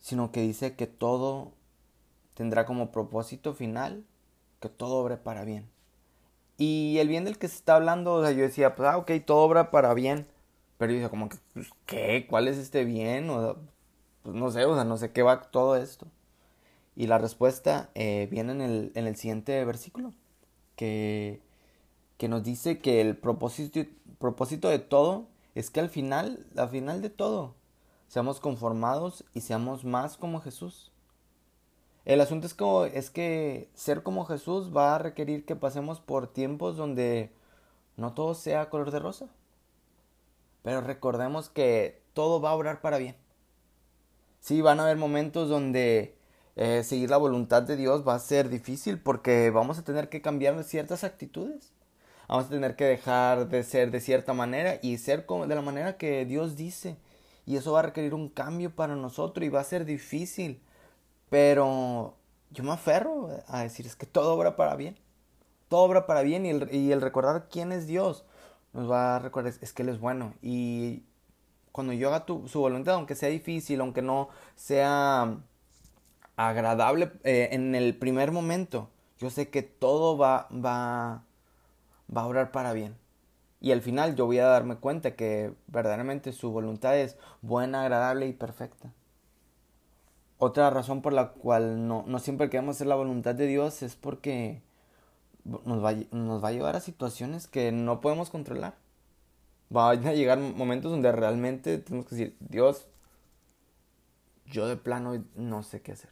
sino 0.00 0.32
que 0.32 0.40
dice 0.40 0.74
que 0.74 0.86
todo 0.86 1.52
tendrá 2.34 2.66
como 2.66 2.90
propósito 2.90 3.54
final 3.54 4.04
que 4.60 4.68
todo 4.68 4.96
obre 4.96 5.18
para 5.18 5.44
bien. 5.44 5.68
Y 6.58 6.96
el 6.98 7.08
bien 7.08 7.24
del 7.24 7.38
que 7.38 7.48
se 7.48 7.56
está 7.56 7.76
hablando, 7.76 8.28
yo 8.30 8.42
decía, 8.42 8.74
pues, 8.74 8.88
ah, 8.88 8.96
ok, 8.96 9.12
todo 9.26 9.38
obra 9.38 9.70
para 9.70 9.92
bien. 9.92 10.26
Pero 10.78 10.92
yo 10.92 10.96
decía, 10.98 11.10
como 11.10 11.28
que, 11.28 11.36
pues, 11.54 11.68
¿qué? 11.86 12.26
¿Cuál 12.28 12.48
es 12.48 12.58
este 12.58 12.84
bien? 12.84 13.30
O 13.30 13.56
pues 14.22 14.34
no 14.36 14.50
sé, 14.50 14.64
o 14.64 14.74
sea, 14.74 14.84
no 14.84 14.96
sé 14.96 15.12
qué 15.12 15.22
va 15.22 15.42
todo 15.42 15.76
esto. 15.76 16.06
Y 16.96 17.06
la 17.06 17.18
respuesta 17.18 17.90
eh, 17.94 18.28
viene 18.30 18.52
en 18.52 18.60
el, 18.60 18.92
en 18.94 19.06
el 19.06 19.16
siguiente 19.16 19.64
versículo, 19.64 20.12
que, 20.76 21.40
que 22.18 22.28
nos 22.28 22.42
dice 22.42 22.80
que 22.80 23.00
el 23.00 23.16
propósito, 23.16 23.80
propósito 24.18 24.68
de 24.68 24.78
todo 24.80 25.28
es 25.54 25.70
que 25.70 25.80
al 25.80 25.90
final, 25.90 26.46
al 26.56 26.70
final 26.70 27.02
de 27.02 27.10
todo, 27.10 27.54
seamos 28.08 28.40
conformados 28.40 29.24
y 29.34 29.42
seamos 29.42 29.84
más 29.84 30.16
como 30.16 30.40
Jesús. 30.40 30.90
El 32.04 32.20
asunto 32.20 32.46
es, 32.46 32.54
como, 32.54 32.84
es 32.84 33.10
que 33.10 33.68
ser 33.74 34.02
como 34.02 34.24
Jesús 34.24 34.74
va 34.74 34.94
a 34.94 34.98
requerir 34.98 35.44
que 35.44 35.56
pasemos 35.56 36.00
por 36.00 36.28
tiempos 36.28 36.76
donde 36.76 37.32
no 37.96 38.12
todo 38.14 38.34
sea 38.34 38.70
color 38.70 38.90
de 38.90 39.00
rosa. 39.00 39.28
Pero 40.66 40.80
recordemos 40.80 41.48
que 41.48 42.02
todo 42.12 42.40
va 42.40 42.50
a 42.50 42.54
obrar 42.54 42.80
para 42.80 42.98
bien. 42.98 43.14
Sí, 44.40 44.62
van 44.62 44.80
a 44.80 44.82
haber 44.82 44.96
momentos 44.96 45.48
donde 45.48 46.16
eh, 46.56 46.82
seguir 46.82 47.08
la 47.08 47.18
voluntad 47.18 47.62
de 47.62 47.76
Dios 47.76 48.02
va 48.04 48.16
a 48.16 48.18
ser 48.18 48.48
difícil 48.48 49.00
porque 49.00 49.50
vamos 49.50 49.78
a 49.78 49.84
tener 49.84 50.08
que 50.08 50.22
cambiar 50.22 50.64
ciertas 50.64 51.04
actitudes. 51.04 51.72
Vamos 52.26 52.46
a 52.46 52.48
tener 52.48 52.74
que 52.74 52.84
dejar 52.84 53.48
de 53.48 53.62
ser 53.62 53.92
de 53.92 54.00
cierta 54.00 54.32
manera 54.32 54.80
y 54.82 54.98
ser 54.98 55.24
de 55.24 55.54
la 55.54 55.62
manera 55.62 55.96
que 55.98 56.24
Dios 56.24 56.56
dice. 56.56 56.96
Y 57.44 57.54
eso 57.54 57.70
va 57.70 57.78
a 57.78 57.82
requerir 57.82 58.12
un 58.12 58.28
cambio 58.28 58.74
para 58.74 58.96
nosotros 58.96 59.46
y 59.46 59.50
va 59.50 59.60
a 59.60 59.64
ser 59.64 59.84
difícil. 59.84 60.60
Pero 61.30 62.16
yo 62.50 62.64
me 62.64 62.72
aferro 62.72 63.28
a 63.46 63.62
decir, 63.62 63.86
es 63.86 63.94
que 63.94 64.06
todo 64.06 64.34
obra 64.34 64.56
para 64.56 64.74
bien. 64.74 64.98
Todo 65.68 65.82
obra 65.82 66.06
para 66.08 66.22
bien 66.22 66.44
y 66.44 66.50
el, 66.50 66.74
y 66.74 66.90
el 66.90 67.00
recordar 67.00 67.46
quién 67.48 67.70
es 67.70 67.86
Dios 67.86 68.24
nos 68.76 68.90
va 68.90 69.16
a 69.16 69.18
recordar, 69.18 69.52
es, 69.60 69.72
que 69.72 69.82
Él 69.82 69.88
es 69.88 69.98
bueno. 69.98 70.34
Y 70.42 71.02
cuando 71.72 71.94
yo 71.94 72.08
haga 72.08 72.26
tu, 72.26 72.46
su 72.46 72.60
voluntad, 72.60 72.94
aunque 72.94 73.14
sea 73.14 73.30
difícil, 73.30 73.80
aunque 73.80 74.02
no 74.02 74.28
sea 74.54 75.38
agradable 76.36 77.10
eh, 77.24 77.48
en 77.52 77.74
el 77.74 77.96
primer 77.96 78.32
momento, 78.32 78.90
yo 79.18 79.30
sé 79.30 79.48
que 79.48 79.62
todo 79.62 80.18
va, 80.18 80.48
va, 80.52 81.24
va 82.14 82.20
a 82.20 82.26
obrar 82.26 82.52
para 82.52 82.74
bien. 82.74 82.96
Y 83.60 83.72
al 83.72 83.80
final 83.80 84.14
yo 84.14 84.26
voy 84.26 84.38
a 84.38 84.46
darme 84.46 84.76
cuenta 84.76 85.16
que 85.16 85.54
verdaderamente 85.68 86.32
su 86.32 86.50
voluntad 86.50 86.98
es 86.98 87.16
buena, 87.40 87.80
agradable 87.80 88.26
y 88.28 88.34
perfecta. 88.34 88.92
Otra 90.36 90.68
razón 90.68 91.00
por 91.00 91.14
la 91.14 91.30
cual 91.30 91.88
no, 91.88 92.04
no 92.06 92.18
siempre 92.18 92.50
queremos 92.50 92.76
hacer 92.76 92.88
la 92.88 92.94
voluntad 92.94 93.34
de 93.34 93.46
Dios 93.46 93.82
es 93.82 93.96
porque 93.96 94.60
nos 95.64 95.84
va, 95.84 95.94
nos 96.12 96.42
va 96.42 96.48
a 96.48 96.52
llevar 96.52 96.76
a 96.76 96.80
situaciones 96.80 97.46
que 97.46 97.72
no 97.72 98.00
podemos 98.00 98.30
controlar. 98.30 98.74
Va 99.74 99.90
a 99.90 99.94
llegar 99.94 100.38
momentos 100.38 100.90
donde 100.90 101.10
realmente 101.12 101.78
tenemos 101.78 102.06
que 102.06 102.14
decir, 102.14 102.36
Dios, 102.40 102.86
yo 104.46 104.68
de 104.68 104.76
plano 104.76 105.24
no 105.34 105.62
sé 105.62 105.82
qué 105.82 105.92
hacer. 105.92 106.10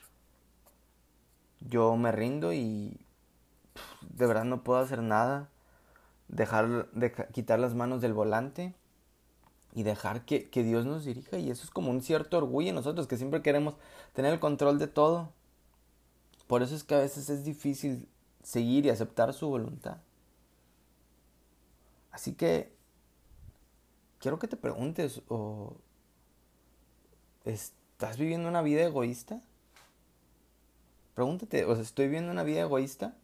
Yo 1.61 1.97
me 1.97 2.13
rindo 2.13 2.53
y 2.53 3.01
de 4.11 4.27
verdad 4.27 4.45
no 4.45 4.63
puedo 4.63 4.81
hacer 4.81 5.03
nada. 5.03 5.49
Dejar 6.29 6.91
de 6.93 7.13
quitar 7.33 7.61
las 7.61 7.75
manos 7.75 8.01
del 8.01 8.13
volante 8.13 8.75
y 9.75 9.83
dejar 9.83 10.25
que, 10.25 10.49
Dios 10.53 10.87
nos 10.87 11.05
dirija. 11.05 11.39
Y 11.39 11.51
eso 11.51 11.65
es 11.65 11.71
como 11.71 11.91
un 11.91 12.01
cierto 12.01 12.39
orgullo 12.39 12.69
en 12.69 12.75
nosotros, 12.77 13.07
que 13.07 13.17
siempre 13.17 13.43
queremos 13.43 13.75
tener 14.15 14.33
el 14.33 14.41
control 14.41 14.79
de 14.79 14.87
todo. 14.87 15.31
Por 16.47 16.63
eso 16.63 16.75
es 16.75 16.85
que 16.85 16.95
a 16.95 17.01
veces 17.01 17.29
es 17.29 17.45
difícil 17.45 18.09
seguir 18.45 18.87
y 18.87 18.91
aceptar 18.91 19.35
su 19.35 19.49
voluntad. 19.49 19.97
Así 22.13 22.35
que 22.35 22.73
quiero 24.21 24.39
que 24.39 24.47
te 24.47 24.57
preguntes, 24.57 25.23
¿o 25.29 25.77
¿estás 27.45 28.17
viviendo 28.17 28.49
una 28.49 28.63
vida 28.63 28.85
egoísta? 28.85 29.43
Pregúntate, 31.15 31.65
¿o 31.65 31.73
estoy 31.73 32.07
viviendo 32.07 32.31
una 32.31 32.45
vida 32.45 32.61
egoísta? 32.61 33.17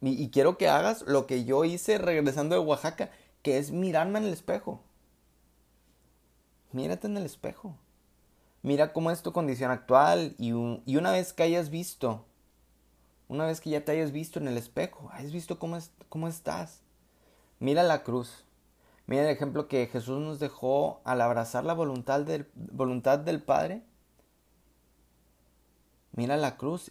Y, 0.00 0.22
y 0.22 0.30
quiero 0.30 0.56
que 0.56 0.70
hagas 0.70 1.02
lo 1.02 1.26
que 1.26 1.44
yo 1.44 1.64
hice 1.64 1.98
regresando 1.98 2.54
de 2.54 2.62
Oaxaca, 2.62 3.10
que 3.42 3.58
es 3.58 3.70
mirarme 3.70 4.20
en 4.20 4.24
el 4.24 4.32
espejo. 4.32 4.82
Mírate 6.72 7.06
en 7.06 7.18
el 7.18 7.26
espejo. 7.26 7.76
Mira 8.66 8.92
cómo 8.92 9.12
es 9.12 9.22
tu 9.22 9.32
condición 9.32 9.70
actual 9.70 10.34
y, 10.38 10.50
una 10.50 11.12
vez 11.12 11.32
que 11.32 11.44
hayas 11.44 11.70
visto, 11.70 12.26
una 13.28 13.46
vez 13.46 13.60
que 13.60 13.70
ya 13.70 13.84
te 13.84 13.92
hayas 13.92 14.12
visto 14.12 14.38
en 14.38 14.48
el 14.48 14.56
espejo, 14.56 15.10
hayas 15.12 15.32
visto 15.32 15.58
cómo, 15.58 15.76
es, 15.76 15.90
cómo 16.08 16.28
estás. 16.28 16.82
Mira 17.58 17.82
la 17.82 18.02
cruz. 18.02 18.44
Mira 19.06 19.22
el 19.22 19.30
ejemplo 19.30 19.68
que 19.68 19.86
Jesús 19.86 20.20
nos 20.20 20.40
dejó 20.40 21.00
al 21.04 21.20
abrazar 21.20 21.64
la 21.64 21.74
voluntad 21.74 22.22
del, 22.22 22.48
voluntad 22.54 23.18
del 23.18 23.42
Padre. 23.42 23.82
Mira 26.12 26.36
la 26.36 26.56
cruz 26.56 26.90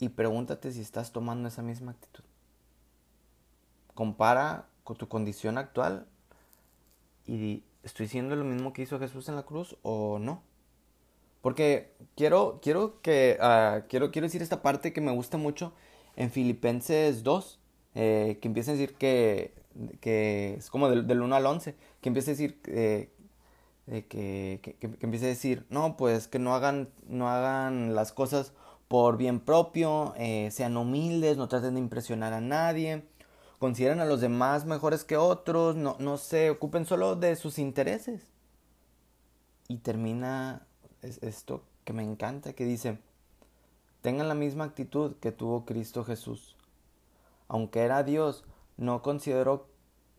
y 0.00 0.08
pregúntate 0.10 0.72
si 0.72 0.80
estás 0.80 1.12
tomando 1.12 1.48
esa 1.48 1.62
misma 1.62 1.92
actitud. 1.92 2.24
Compara 3.94 4.66
con 4.84 4.96
tu 4.96 5.08
condición 5.08 5.58
actual 5.58 6.06
y 7.26 7.64
¿estoy 7.82 8.08
siendo 8.08 8.36
lo 8.36 8.44
mismo 8.44 8.72
que 8.72 8.82
hizo 8.82 8.98
Jesús 8.98 9.28
en 9.28 9.36
la 9.36 9.42
cruz 9.42 9.76
o 9.82 10.18
no? 10.18 10.42
Porque 11.40 11.92
quiero, 12.16 12.60
quiero 12.62 13.00
que, 13.00 13.38
ah, 13.40 13.82
quiero, 13.88 14.10
quiero 14.10 14.26
decir 14.26 14.42
esta 14.42 14.62
parte 14.62 14.92
que 14.92 15.00
me 15.00 15.12
gusta 15.12 15.38
mucho 15.38 15.72
en 16.16 16.30
Filipenses 16.30 17.22
2, 17.22 17.60
eh, 17.94 18.38
que 18.40 18.48
empieza 18.48 18.72
a 18.72 18.74
decir 18.74 18.94
que, 18.96 19.54
que 20.00 20.54
es 20.58 20.70
como 20.70 20.88
del, 20.88 21.06
del 21.06 21.22
1 21.22 21.36
al 21.36 21.46
11, 21.46 21.76
que 22.00 22.08
empieza 22.08 22.30
a 22.30 22.34
decir 22.34 22.60
eh, 22.66 23.10
que, 23.86 24.60
que, 24.62 24.74
que, 24.74 24.96
empieza 25.00 25.26
a 25.26 25.28
decir, 25.28 25.66
no, 25.70 25.96
pues 25.96 26.28
que 26.28 26.38
no 26.38 26.54
hagan, 26.54 26.90
no 27.06 27.28
hagan 27.28 27.94
las 27.94 28.12
cosas 28.12 28.52
por 28.88 29.16
bien 29.16 29.40
propio, 29.40 30.14
eh, 30.16 30.50
sean 30.50 30.76
humildes, 30.76 31.36
no 31.36 31.48
traten 31.48 31.74
de 31.74 31.80
impresionar 31.80 32.32
a 32.32 32.40
nadie, 32.40 33.04
consideren 33.58 34.00
a 34.00 34.04
los 34.06 34.20
demás 34.20 34.64
mejores 34.64 35.04
que 35.04 35.16
otros, 35.16 35.76
no, 35.76 35.96
no 35.98 36.16
se 36.18 36.50
ocupen 36.50 36.86
solo 36.86 37.16
de 37.16 37.36
sus 37.36 37.58
intereses. 37.58 38.30
Y 39.68 39.78
termina 39.78 40.66
esto 41.02 41.62
que 41.84 41.92
me 41.92 42.02
encanta, 42.02 42.52
que 42.52 42.64
dice, 42.64 42.98
tengan 44.02 44.28
la 44.28 44.34
misma 44.34 44.64
actitud 44.64 45.16
que 45.16 45.32
tuvo 45.32 45.64
Cristo 45.64 46.04
Jesús. 46.04 46.56
Aunque 47.48 47.80
era 47.80 48.02
Dios, 48.02 48.44
no 48.76 49.02
consideró 49.02 49.66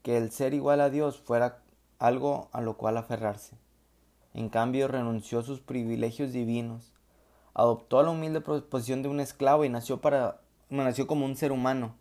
que 0.04 0.18
el 0.18 0.32
ser 0.32 0.54
igual 0.54 0.82
a 0.82 0.90
Dios 0.90 1.20
fuera 1.20 1.62
algo 2.00 2.50
a 2.52 2.62
lo 2.62 2.78
cual 2.78 2.98
aferrarse. 2.98 3.58
En 4.34 4.50
cambio, 4.50 4.88
renunció 4.88 5.40
a 5.40 5.44
sus 5.44 5.60
privilegios 5.60 6.32
divinos, 6.32 6.94
adoptó 7.54 8.02
la 8.04 8.12
humilde 8.12 8.42
posición 8.42 9.02
de 9.02 9.10
un 9.10 9.20
esclavo 9.20 9.66
y 9.66 9.70
nació 9.70 10.02
para 10.02 10.42
nació 10.70 11.08
como 11.08 11.26
un 11.26 11.36
ser 11.36 11.52
humano 11.52 11.96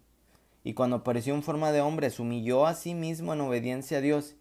y 0.64 0.75
cuando 0.75 0.97
apareció 0.97 1.35
en 1.35 1.42
forma 1.42 1.73
de 1.73 1.80
hombre 1.80 2.11
se 2.11 2.20
humilló 2.20 2.66
a 2.66 2.75
sí 2.75 2.94
mismo 2.94 3.32
en 3.32 3.40
obediencia 3.40 3.99
a 3.99 4.00
Dios 4.02 4.35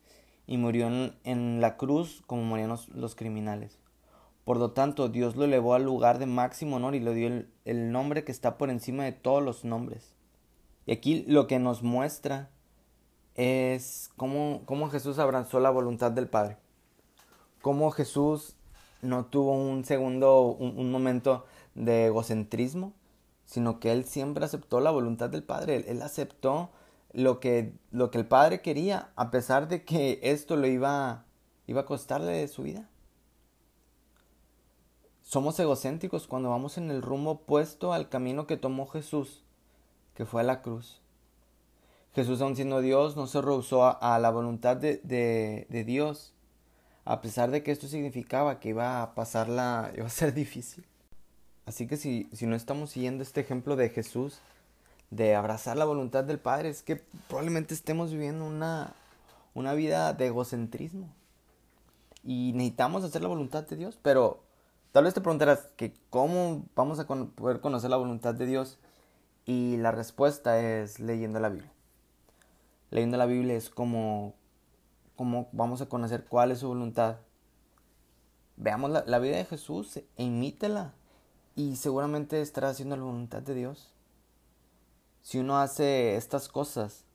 y 0.45 0.57
murió 0.57 0.87
en, 1.23 1.61
la 1.61 1.77
cruz 1.77 2.21
como 2.25 2.43
morían 2.43 2.75
los, 2.93 3.15
criminales. 3.15 3.79
Por 4.47 4.55
lo 4.55 4.71
tanto, 4.71 5.09
Dios 5.09 5.35
lo 5.35 5.43
elevó 5.43 5.73
al 5.73 5.83
lugar 5.83 6.19
de 6.19 6.25
máximo 6.25 6.77
honor 6.77 6.95
y 6.95 7.01
le 7.01 7.13
dio 7.13 7.43
el, 7.65 7.91
nombre 7.91 8.23
que 8.23 8.31
está 8.31 8.57
por 8.57 8.69
encima 8.69 9.03
de 9.03 9.11
todos 9.11 9.43
los 9.43 9.65
nombres. 9.65 10.15
Y 10.85 10.93
aquí 10.93 11.25
lo 11.27 11.47
que 11.47 11.59
nos 11.59 11.83
muestra 11.83 12.49
es 13.35 14.09
cómo, 14.15 14.63
Jesús 14.89 15.19
abrazó 15.19 15.59
la 15.59 15.69
voluntad 15.69 16.13
del 16.13 16.29
Padre. 16.29 16.55
Cómo 17.61 17.91
Jesús 17.91 18.55
no 19.01 19.25
tuvo 19.25 19.51
un 19.51 19.83
segundo, 19.83 20.43
un 20.43 20.91
momento 20.91 21.43
de 21.75 22.05
egocentrismo, 22.05 22.93
sino 23.43 23.81
que 23.81 23.91
él 23.91 24.05
siempre 24.05 24.45
aceptó 24.45 24.79
la 24.79 24.91
voluntad 24.91 25.29
del 25.29 25.43
Padre, 25.43 25.83
él, 25.89 26.01
aceptó 26.01 26.69
lo 27.11 27.41
que, 27.41 27.73
lo 27.91 28.11
que 28.11 28.19
el 28.19 28.25
Padre 28.25 28.61
quería, 28.61 29.09
a 29.17 29.29
pesar 29.29 29.67
de 29.67 29.83
que 29.83 30.21
esto 30.23 30.55
lo 30.55 30.67
iba, 30.67 31.25
iba 31.65 31.81
a 31.81 31.85
costarle 31.85 32.47
su 32.47 32.63
vida. 32.63 32.87
Somos 35.27 35.59
egocéntricos 35.59 36.25
cuando 36.25 36.51
vamos 36.51 36.77
en 36.77 36.89
el 36.89 37.01
rumbo 37.01 37.31
opuesto 37.31 37.91
al 37.91 38.07
camino 38.07 38.47
que 38.47 38.55
tomó 38.55 38.87
Jesús, 38.87 39.43
que 40.15 40.23
fue 40.25 40.39
a 40.39 40.45
la 40.45 40.61
cruz. 40.61 41.01
Jesús, 42.15 42.39
aun 42.39 42.55
siendo 42.55 42.79
Dios, 42.79 43.17
no 43.17 43.27
se 43.27 43.41
rehusó 43.41 44.01
a, 44.01 44.19
la 44.19 44.31
voluntad 44.31 44.77
de, 44.77 45.83
Dios, 45.85 46.31
a 47.03 47.19
pesar 47.19 47.51
de 47.51 47.61
que 47.61 47.73
esto 47.73 47.89
significaba 47.89 48.61
que 48.61 48.69
iba 48.69 49.01
a 49.01 49.15
pasarla, 49.15 49.91
iba 49.97 50.05
a 50.05 50.09
ser 50.09 50.33
difícil. 50.33 50.85
Así 51.65 51.87
que 51.87 51.97
si, 51.97 52.29
si 52.31 52.45
no 52.45 52.55
estamos 52.55 52.91
siguiendo 52.91 53.21
este 53.21 53.41
ejemplo 53.41 53.75
de 53.75 53.89
Jesús, 53.89 54.39
de 55.11 55.35
abrazar 55.35 55.75
la 55.75 55.83
voluntad 55.83 56.23
del 56.23 56.39
Padre, 56.39 56.69
es 56.69 56.83
que 56.83 57.03
probablemente 57.27 57.73
estemos 57.73 58.13
viviendo 58.13 58.45
una, 58.45 58.93
una 59.53 59.73
vida 59.73 60.13
de 60.13 60.27
egocentrismo. 60.27 61.09
Y 62.23 62.53
necesitamos 62.53 63.03
hacer 63.03 63.21
la 63.21 63.27
voluntad 63.27 63.67
de 63.67 63.75
Dios, 63.75 63.99
pero 64.01 64.46
tal 64.97 65.03
vez 65.03 65.13
te 65.13 65.21
preguntarás 65.21 65.67
que 65.75 65.93
cómo 66.09 66.65
vamos 66.73 66.99
a 66.99 67.05
poder 67.05 67.61
conocer 67.61 67.91
la 67.91 67.97
voluntad 67.97 68.33
de 68.33 68.47
Dios. 68.47 68.79
Y 69.45 69.77
la 69.77 69.91
respuesta 69.91 70.59
es 70.59 70.99
leyendo 70.99 71.39
la 71.39 71.49
Biblia. 71.49 71.71
Leyendo 72.89 73.15
la 73.15 73.27
Biblia 73.27 73.55
es 73.55 73.69
como, 73.69 74.33
vamos 75.51 75.81
a 75.81 75.85
conocer 75.87 76.25
cuál 76.25 76.49
es 76.49 76.61
su 76.61 76.67
voluntad. 76.67 77.17
Veamos 78.55 78.89
la, 78.89 79.03
la 79.05 79.19
vida 79.19 79.37
de 79.37 79.45
Jesús 79.45 79.97
e 79.97 80.07
imítela. 80.17 80.95
Y 81.55 81.75
seguramente 81.75 82.41
estará 82.41 82.69
haciendo 82.69 82.97
la 82.97 83.03
voluntad 83.03 83.43
de 83.43 83.53
Dios 83.53 83.93
si 85.21 85.37
uno 85.37 85.59
hace 85.59 86.15
estas 86.15 86.47
cosas, 86.47 87.05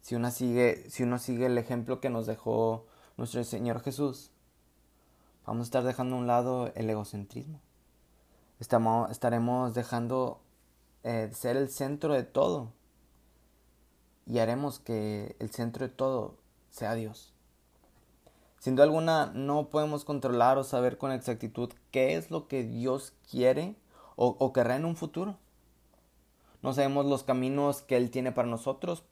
si 0.00 0.14
uno 0.14 0.30
sigue, 0.30 0.88
si 0.88 1.02
uno 1.02 1.18
sigue 1.18 1.44
el 1.44 1.58
ejemplo 1.58 2.00
que 2.00 2.08
nos 2.08 2.24
dejó 2.24 2.86
nuestro 3.18 3.44
Señor 3.44 3.82
Jesús, 3.82 4.30
vamos 5.46 5.62
a 5.62 5.64
estar 5.64 5.84
dejando 5.84 6.16
a 6.16 6.18
un 6.18 6.26
lado 6.26 6.72
el 6.74 6.88
egocentrismo. 6.88 7.60
Estamos, 8.60 9.10
estaremos 9.10 9.74
dejando 9.74 10.40
eh, 11.02 11.30
ser 11.32 11.56
el 11.56 11.68
centro 11.68 12.14
de 12.14 12.22
todo 12.22 12.72
y 14.26 14.38
haremos 14.38 14.78
que 14.78 15.36
el 15.38 15.50
centro 15.50 15.86
de 15.86 15.92
todo 15.92 16.36
sea 16.70 16.94
Dios. 16.94 17.32
Sin 18.58 18.76
duda 18.76 18.84
alguna 18.84 19.26
no 19.34 19.68
podemos 19.68 20.04
controlar 20.04 20.56
o 20.56 20.64
saber 20.64 20.96
con 20.96 21.12
exactitud 21.12 21.70
qué 21.90 22.16
es 22.16 22.30
lo 22.30 22.48
que 22.48 22.64
Dios 22.64 23.12
quiere 23.30 23.76
o, 24.16 24.52
querrá 24.52 24.76
en 24.76 24.84
un 24.84 24.96
futuro 24.96 25.36
no 26.64 26.72
sabemos 26.72 27.04
los 27.04 27.24
caminos 27.24 27.82
que 27.82 27.98
Él 27.98 28.10
tiene 28.10 28.32
para 28.32 28.48
nosotros, 28.48 29.04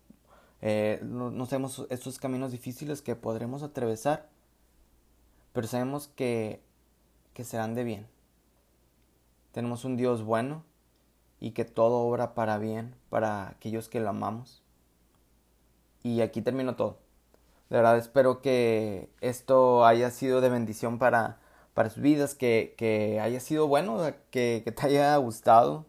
eh, 0.62 1.00
no, 1.02 1.44
sabemos 1.44 1.86
estos 1.90 2.18
caminos 2.18 2.50
difíciles 2.50 3.02
que 3.02 3.14
podremos 3.14 3.62
atravesar, 3.62 4.30
pero 5.52 5.66
sabemos 5.66 6.08
que, 6.08 6.62
que 7.34 7.44
serán 7.44 7.74
de 7.74 7.84
bien. 7.84 8.06
Tenemos 9.52 9.84
un 9.84 9.96
Dios 9.96 10.22
bueno 10.22 10.64
y 11.40 11.50
que 11.50 11.64
todo 11.64 12.00
obra 12.00 12.34
para 12.34 12.58
bien 12.58 12.94
para 13.10 13.48
aquellos 13.48 13.88
que 13.88 14.00
lo 14.00 14.10
amamos. 14.10 14.62
Y 16.02 16.20
aquí 16.20 16.42
termino 16.42 16.76
todo. 16.76 16.98
De 17.70 17.76
verdad 17.76 17.96
espero 17.96 18.42
que 18.42 19.08
esto 19.20 19.86
haya 19.86 20.10
sido 20.10 20.40
de 20.40 20.50
bendición 20.50 20.98
para, 20.98 21.38
para 21.74 21.90
sus 21.90 22.02
vidas, 22.02 22.34
que, 22.34 22.74
que 22.76 23.18
haya 23.20 23.40
sido 23.40 23.66
bueno, 23.66 23.98
que, 24.30 24.62
te 24.76 24.86
haya 24.86 25.16
gustado 25.16 25.86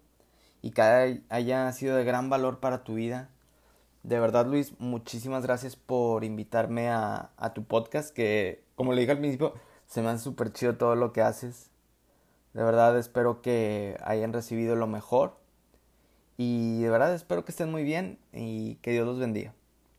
y 0.61 0.71
que 0.71 1.21
haya 1.29 1.71
sido 1.73 1.97
de 1.97 2.05
gran 2.05 2.29
valor 2.29 2.59
para 2.59 2.83
tu 2.83 2.95
vida. 2.95 3.29
De 4.03 4.19
verdad, 4.19 4.45
Luis, 4.45 4.79
muchísimas 4.79 5.43
gracias 5.43 5.75
por 5.75 6.23
invitarme 6.23 6.89
a, 6.89 7.31
tu 7.53 7.63
podcast, 7.65 8.13
que 8.13 8.63
como 8.83 8.91
le 8.91 8.99
dije 8.99 9.13
al 9.13 9.19
principio, 9.19 9.53
se 9.87 10.01
me 10.01 10.09
hace 10.09 10.21
súper 10.21 10.51
chido 10.51 10.75
todo 10.75 10.97
lo 10.97 11.13
que 11.13 11.21
haces. 11.21 11.69
De 12.53 12.61
verdad, 12.63 12.99
espero 12.99 13.41
que 13.41 13.97
hayan 14.03 14.33
recibido 14.33 14.75
lo 14.75 14.87
mejor. 14.87 15.37
Y 16.35 16.81
de 16.81 16.89
verdad, 16.89 17.13
espero 17.13 17.45
que 17.45 17.53
estén 17.53 17.71
muy 17.71 17.83
bien 17.83 18.19
y 18.33 18.75
que 18.81 18.91
Dios 18.91 19.05
los 19.05 19.19
bendiga. 19.19 19.53